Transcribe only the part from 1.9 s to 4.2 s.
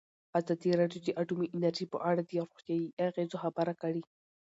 په اړه د روغتیایي اغېزو خبره کړې.